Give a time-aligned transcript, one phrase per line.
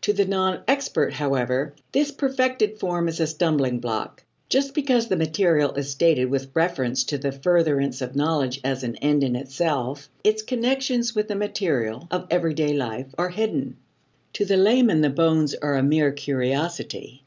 [0.00, 4.24] To the non expert, however, this perfected form is a stumbling block.
[4.48, 8.96] Just because the material is stated with reference to the furtherance of knowledge as an
[8.96, 13.76] end in itself, its connections with the material of everyday life are hidden.
[14.32, 17.22] To the layman the bones are a mere curiosity.